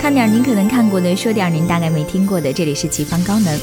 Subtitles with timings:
[0.00, 2.50] 看点您可能看过的，说点您大概没听过的。
[2.50, 3.60] 这里是奇方高能。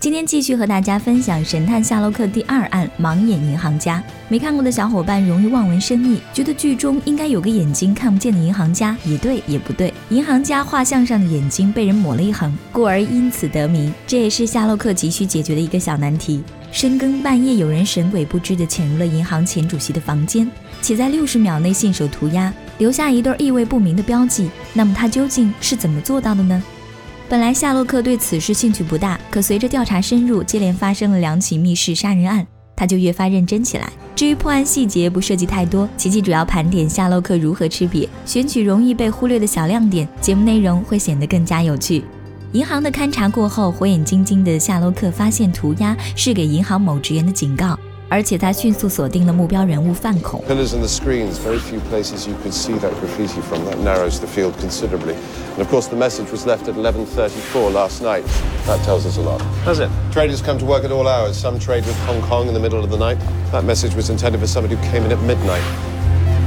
[0.00, 4.02] 今天继续和大家分享《神探夏洛克》第二案——盲眼银行家。
[4.28, 9.92] 没看过的小伙伴容易望文生义，觉得剧中应该有个眼睛看不见的银行家，也对也不对。
[10.08, 13.92] 银行家画像上的眼睛被人抹了一横，故而因此得名。
[14.06, 16.42] 这也是夏洛克急需解决的一个小难题。
[16.74, 20.50] 深更半夜，有人神鬼不知地潜入了银行前主席的房间，
[20.82, 24.50] 且在六十秒内信手涂鸦，留下一对意味不明的标记。
[24.72, 26.60] 那么他究竟是怎么做到的呢？
[27.28, 33.88] 本来夏洛克对此事兴趣不大，可随着调查深入，接连发生了两起密室杀人案，他就越发认真起来。
[34.16, 42.02] 至于破案细节，不涉及太多，琪琪主要盘点夏洛克如何吃瘪，选取容易被忽略的小亮点，节目内容会显得更加有趣。
[42.53, 47.77] 银行的勘查过后，火眼金睛的夏洛克发现涂鸦是给银行某职员的警告。
[48.11, 50.43] 而且他迅速锁定了目标人物范孔。
[50.49, 53.63] Pillars and the screens, very few places you could see that graffiti from.
[53.69, 55.13] That narrows the field considerably.
[55.55, 58.23] And of course, the message was left at 11:34 last night.
[58.65, 59.43] That tells us a lot.
[59.63, 59.89] Does it?
[60.11, 61.37] Traders come to work at all hours.
[61.37, 63.19] Some trade with Hong Kong in the middle of the night.
[63.51, 65.61] That message was intended for somebody who came in at midnight.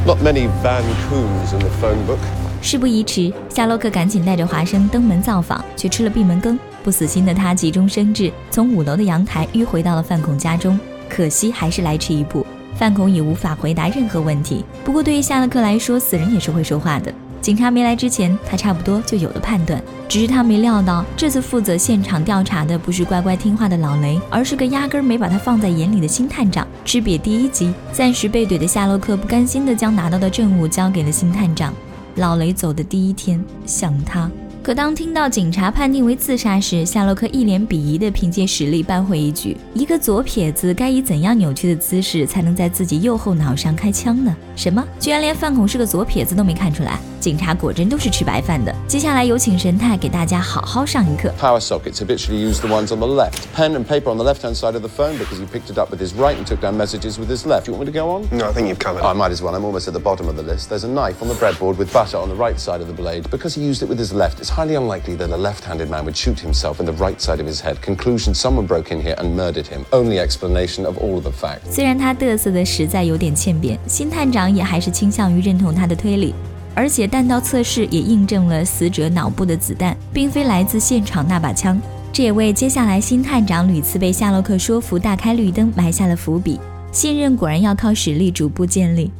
[0.05, 2.19] Not many Van Coons in the phone book.
[2.68, 6.60] 事不宜迟，夏洛克赶紧带着华生登门造访，却吃了闭门羹。
[6.84, 10.78] 不死心的他急中生智，从五楼的阳台迂回到了范孔家中。
[11.08, 14.66] 可惜还是来迟一步，范孔已无法回答任何问题。
[14.84, 17.09] 不过对于夏洛克来说，死人也是会说话的。
[17.40, 19.81] 警察没来之前，他差不多就有了判断。
[20.09, 26.68] 只是他没料到，这次负责现场调查的不是乖乖听话的老雷，而是个压根没把他放在眼里的新探长。
[26.84, 31.74] 吃瘪第一集，暂时被怼的夏洛克不甘心地将拿到的证物交给了新探长。
[32.18, 34.30] 老雷走的第一天，想他。
[34.68, 39.56] 可当听到警察判定为自杀时，夏洛克一脸鄙夷地凭借实力扳回一局。
[39.74, 44.36] 一个左撇子该以怎样扭曲的姿势才能在自己右后脑上开枪呢？
[44.58, 44.86] 什么？
[45.00, 47.00] 居然连范孔是个左撇子都没看出来？
[47.22, 48.74] 警察果真都是吃白饭的。
[48.90, 51.34] 接下来有请神探给大家好好上一课。
[51.40, 53.47] Power sockets habitually use the ones on the left.
[53.56, 55.90] Pen and paper on the left-hand side of the phone because he picked it up
[55.90, 57.68] with his right and took down messages with his left.
[57.68, 58.28] You want me to go on?
[58.38, 59.02] No, I think you've covered.
[59.02, 59.56] I might as well.
[59.56, 60.68] I'm almost at the bottom of the list.
[60.70, 63.24] There's a knife on the breadboard with butter on the right side of the blade.
[63.31, 66.16] Because he used it with his left, it's highly unlikely that a left-handed man would
[66.16, 67.75] shoot himself in the right side of his head.
[67.81, 69.85] Conclusion: someone broke in here and murdered him.
[69.91, 71.69] Only explanation of all of the facts.
[71.69, 76.34] 虽然他嘚瑟的实在有点欠扁，新探长也还是倾向于认同他的推理。
[76.73, 81.79] 而且弹道测试也印证了死者脑部的子弹并非来自现场那把枪，
[82.12, 86.59] 这也为接下来新探长屡次被夏洛克说服大开绿灯埋下了伏笔。
[86.91, 89.12] 信任果然要靠实力逐步建立。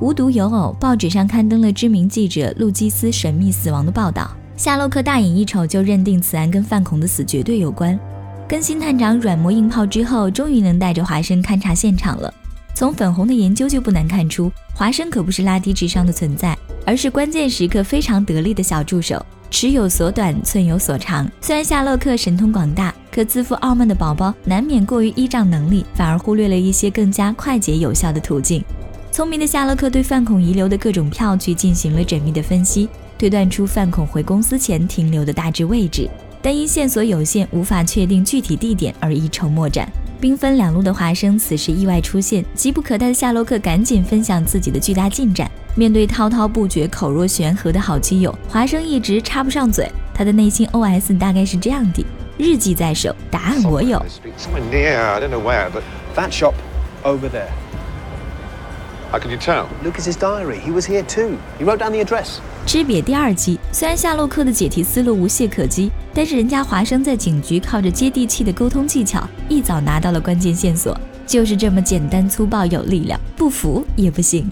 [0.00, 4.30] 无独有偶，报纸上刊登了知名记者路基斯神秘死亡的报道。
[4.56, 7.98] 夏洛克大眼一瞅就认定此案跟范孔的死绝对有关。
[8.48, 12.32] 跟新探长软磨硬泡之后，终于能带着华生勘察现场了。
[12.74, 16.56] 从粉红的研究就不难看出，华生可不是拉低智商的存在。
[16.86, 21.28] 而是关键时刻非常得力的小助手，尺有所短，寸有所长。
[21.40, 28.64] 虽然夏洛克神通广大，可自负傲慢的宝宝难免过于依仗能力，反而忽略了一些更加快捷有效的途径。
[29.10, 32.88] 聪明的夏洛克对范孔遗留的各种票据进行了缜密的分析，
[33.18, 36.08] 推断出范孔回公司前停留的大致位置，
[36.42, 39.88] 但因线索有限，无法确定具体地点而一筹莫展。
[40.18, 45.50] 兵分两路的华生此时意外出现，急不可待的夏洛克赶紧分享自己的巨大进展。
[45.74, 49.86] 面对滔滔不绝、口若悬河的好基友，华生一直插不上嘴。
[50.14, 52.02] 他的内心 OS 大概是这样的：
[52.38, 54.02] 日记在手，答案我有。
[59.12, 59.66] How can you tell?
[59.84, 60.58] Lucas's diary.
[60.58, 61.36] He was here too.
[61.58, 62.38] He wrote down the address.
[62.66, 74.50] 吃瘪第二季，虽然夏洛克的解题思路无懈可击，但是人家华生在警局靠着接地气的沟通技巧，一早拿到了关键线索，就是这么简单粗暴有力量，不服也不行。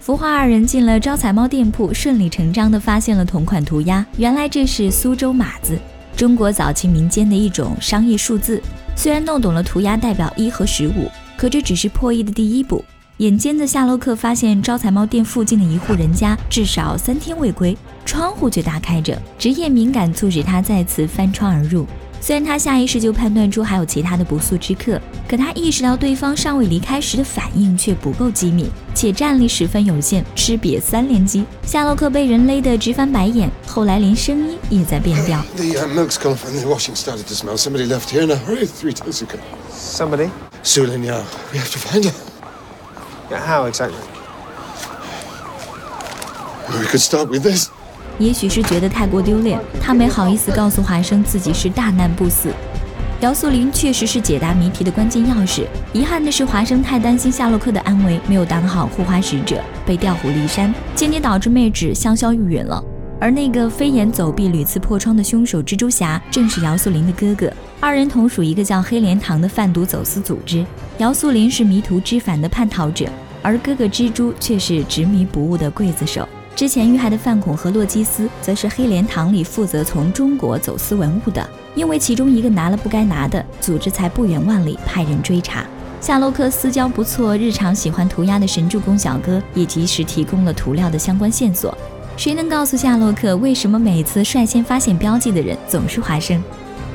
[0.00, 4.06] 福华二人进了招财猫店铺，顺理成章地发现了同款涂鸦。
[4.16, 5.76] 原来这是苏州码字，
[6.16, 8.62] 中国早期民间的一种商业数字。
[8.94, 12.84] 虽然弄懂了涂鸦代表一和十五，可这只是破译的第一步。
[13.18, 17.74] 眼尖的夏洛克发现招财猫店附近的一户人家至少三天未归，
[18.04, 19.18] 窗户却大开着。
[19.38, 21.86] 职业敏感促使他再次翻窗而入。
[22.20, 30.22] 虽然他下意识就判断出还有其他的不速之客，可他意识到对方尚未离开时的反应却不够机敏，且战力十分有限。
[30.34, 35.42] 吃瘪三连击，夏洛克被人勒得直翻白眼，后来连声音也在变调。
[35.56, 37.56] The milk's gone and the washing started to smell.
[37.56, 37.86] Somebody
[43.30, 43.94] Yeah, how exactly?
[46.68, 47.68] We could start with this.
[48.18, 52.50] 也许是觉得太过丢脸，他没好意思告诉华生自己是大难不死。
[53.20, 55.66] 姚素林确实是解答谜题的关键钥匙。
[55.92, 62.82] 遗憾的是，华生太担心夏洛克的安危，没有当好护花使者，被调虎离山，间接导致妹纸香消玉殒了。
[63.18, 67.50] 而那个飞檐走壁、屡次破窗的凶手蜘蛛侠，正是姚素林的哥哥。
[67.78, 70.64] 二人同属一个叫黑莲堂的贩毒走私组织。
[70.98, 73.06] 姚素林是迷途知返的叛逃者，
[73.42, 76.26] 而哥哥蜘蛛却是执迷不悟的刽子手。
[76.54, 81.46] 之前遇害的范孔和洛基斯，则是黑莲堂里负责从中国走私文物的。
[81.74, 85.66] 因为其中一个拿了不该拿的，组织才不远万里派人追查。
[86.00, 91.76] 夏洛克私交不错，日常喜欢涂鸦的神助攻小哥，也及时提供了涂料的相关线索。
[92.16, 96.42] 谁能告诉夏洛克，为什么每次率先发现标记的人总是华生？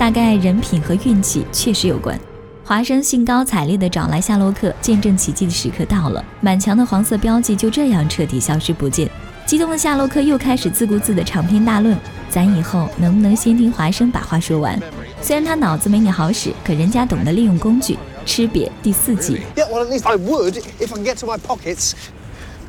[0.02, 2.20] 大概人品和运气确实有关。
[2.64, 9.08] 华生兴高采烈地找来夏洛克，见证奇迹的时刻到了，满墙的黄色标记就这样彻底消失不见。
[9.46, 11.96] 激动的夏洛克又开始自顾自的长篇大论。
[12.32, 14.80] 咱以后能不能先听华生把话说完？
[15.22, 17.96] 虽然他脑子没你好使，可人家懂得利用工具。
[18.26, 19.42] 吃瘪第四季。
[19.56, 21.92] Yeah, well, at least I would if I get to my pockets.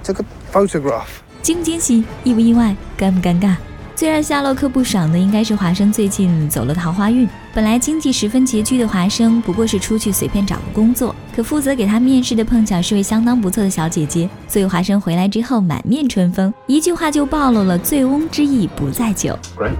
[0.04, 1.06] Took a photograph.
[1.40, 2.04] 惊不惊喜？
[2.24, 2.76] 意不意外？
[2.98, 3.56] 尴不尴尬？
[4.02, 7.28] 最让夏洛克不爽的应该是华生最近走了桃花运。
[7.54, 19.38] 本来经济十分拮据的华生，不过是出去随便找个工作，可负责给他面试的碰巧是位相当不错的小姐姐，所以华生回来之后满面春风，一句话就暴露了醉翁之意不在酒。
[19.56, 19.76] Great.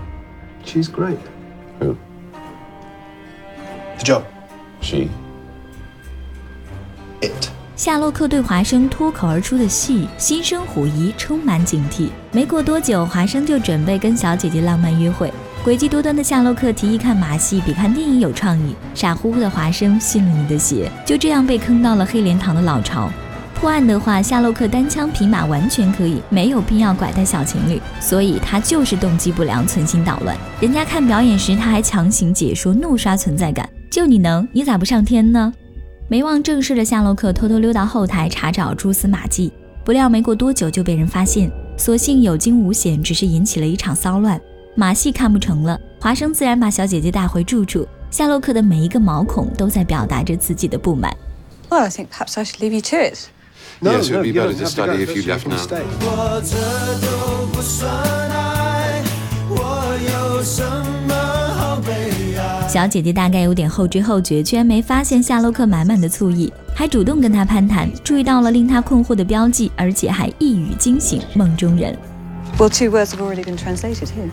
[0.65, 1.17] She's great.
[1.81, 1.97] Who?
[3.99, 4.23] The job.
[4.81, 5.09] She?
[7.21, 7.52] It.
[7.83, 12.11] 夏洛克对华生脱口而出的戏心生狐疑，充满警惕。
[12.31, 15.35] 没过多久，华生就准备跟小姐姐浪漫约会。
[15.65, 23.11] 诡计多端的夏洛克提议看马戏比看电影有创意，傻乎乎的华生信了你的邪，就这样被坑到了黑莲堂的老巢。
[23.57, 30.37] 破案的话，夏洛克单枪匹马完全可以，没有必要拐带小情侣，所以他就是动机不良，存心捣乱。
[30.61, 33.69] 人家看表演时，他还强行解说，怒刷存在感。
[33.91, 35.53] 就你能，你咋不上天呢？
[36.13, 39.51] 没忘正事的夏洛克偷偷溜到后台查找蛛丝马迹。
[39.83, 44.39] 不料没过多久就被人发现所幸有惊无险只是引起了一场骚乱。
[44.77, 47.89] 马戏看不成了华生自然把小姐姐带回住处。
[48.11, 51.11] 夏洛克的每一个毛孔都在表达着自己的不满。
[51.71, 52.97] I think perhaps i should leave you to
[53.81, 55.45] this would be better to study if you left
[56.45, 59.03] 这都不算爱
[59.49, 60.63] 我有什
[61.09, 61.15] 么
[61.55, 62.32] 好悲
[62.69, 71.95] 小姐姐大概有点后知后觉，居然没发现夏洛克满满的醋意，还主动跟他攀谈，注意到了令他困惑的标记，而且还一语惊醒梦中人。
[72.59, 74.31] Well, two words have already been translated here.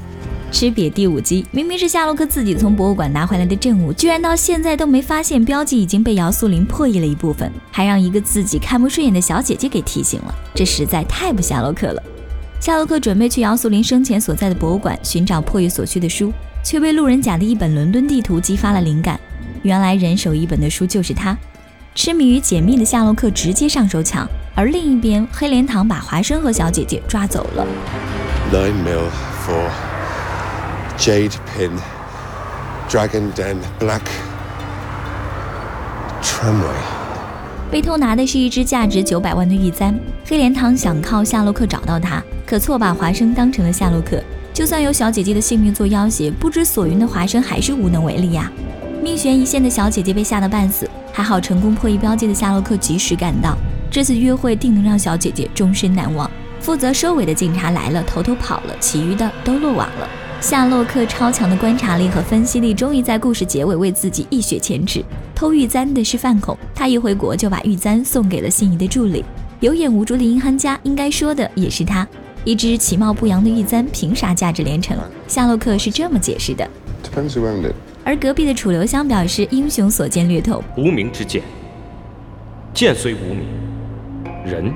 [0.52, 12.02] 吃瘪第五集，明明是夏洛克自己从博物馆拿回来的证物，居然到现在都没发现标记已经被姚素林破译了一部分，还让一个自己看不顺眼的小姐姐给提醒了，这实在太不夏洛克了。
[12.62, 16.32] 夏洛克准备去姚素林生前所在的博物馆寻找破译所需的书，
[16.64, 19.20] 却被路人甲的一本伦敦地图激发了灵感。
[19.64, 21.38] 原来人手一本的书就是他。
[21.96, 24.26] 痴迷于解密的夏洛克直接上手抢，
[24.56, 27.68] 而另一边黑莲堂把华生和小姐姐抓走了。
[28.54, 29.10] Nine mil
[29.46, 29.70] for
[30.98, 31.72] jade pin,
[32.90, 34.02] dragon den, black
[36.22, 36.80] tramway.
[37.70, 40.00] 被偷拿的是一只价值九百万的玉簪。
[40.26, 44.24] 黑莲堂想靠夏洛克找到它，可错把华生当成了夏洛克。
[44.60, 48.52] 就算有小姐姐的性命做要挟，不知所云的华生还是无能为力呀。
[49.02, 53.56] 命悬一线的小姐姐被吓得半死，还好成功破译标记的夏洛克及时赶到。
[53.90, 56.30] 这次约会定能让小姐姐终身难忘。
[56.60, 60.10] 负责收尾的警察来了，偷偷跑了，其余的都落网了。
[60.42, 65.02] 夏洛克超强的观察力和分析力，终于在故事结尾为自己一雪前耻。
[65.34, 69.24] 偷玉簪的是范孔，他一回国就把玉簪送给了心仪的助理。
[69.62, 72.06] 有眼无珠的银行家，应该说的也是他。
[72.46, 74.98] 一只其貌不扬的玉簪，凭啥价值连城？
[75.28, 76.68] 夏洛克是这么解释的。
[78.04, 80.64] 而隔壁的楚留香表示，英雄所见略同。
[80.78, 81.42] 无名之剑，
[82.74, 83.46] 剑虽无名，
[84.46, 84.74] 人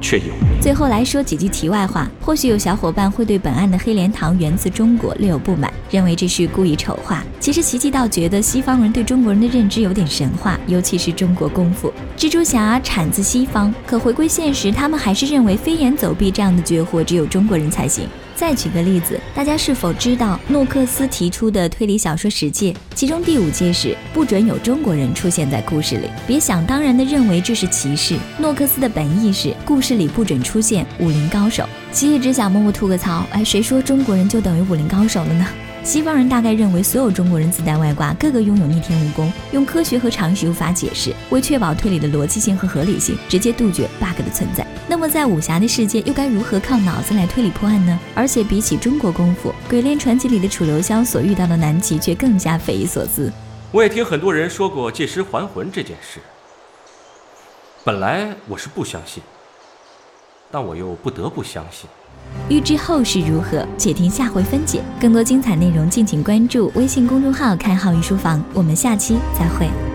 [0.00, 0.24] 却有。
[0.60, 7.24] 最后来说几句题外话，或许有小伙伴会对本案的黑莲堂源自中国略有不满，认为这是故意丑化。
[7.38, 11.92] 其实奇奇倒觉得西方人对中国人的认知有点神话，尤其是中国功夫。
[12.16, 18.06] 蜘蛛侠产自西方，可回归现实，他们还是认为飞檐走壁这样的绝活只有中国人才行。
[18.40, 26.08] 再举个例子，大家是否知道诺克斯提出的推理小说十诫，其中第五诫是不准有中国人出现在故事里。
[26.26, 28.16] 别想当然的认为这是歧视。
[28.38, 31.68] 诺克斯的本意是故事里不准出现武林高手。
[31.92, 35.46] 其实只想默默吐个槽，哎，谁说中国人就等于武林高手了呢？
[35.82, 41.12] 西方人大概认为所有中国人自带外挂，个个拥有逆天武功，用科学和常识无法解释。
[41.30, 44.66] 为确保推理的逻辑性和合理性，直接杜绝 bug 的存在。
[44.86, 47.98] 那么在武侠的世界，又该如何靠脑子来推理破案呢？
[48.14, 53.32] 而且比起中国功夫，《鬼恋传奇》里的楚留香所遇到的难题却更加匪夷所思。
[53.72, 56.20] 我也听很多人说过借尸还魂这件事。
[57.84, 59.22] 本来我是不相信，
[60.50, 61.88] 但我又不得不相信。
[62.48, 64.82] 欲知后事如何，且听下回分解。
[65.00, 68.42] 更多精彩内容，敬请关注微信公众号“开号御书房”。
[68.52, 69.89] 我们下期再会。